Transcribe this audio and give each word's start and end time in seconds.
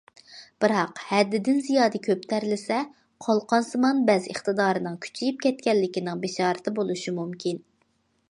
بىراق، 0.63 1.01
ھەددىدىن 1.09 1.59
زىيادە 1.65 1.99
كۆپ 2.07 2.23
تەرلىسە، 2.31 2.79
قالقانسىمان 3.27 4.01
بەز 4.09 4.25
ئىقتىدارىنىڭ 4.31 4.97
كۈچىيىپ 5.07 5.39
كەتكەنلىكىنىڭ 5.45 6.25
بېشارىتى 6.27 6.77
بولۇشى 6.81 7.17
مۇمكىن. 7.21 7.61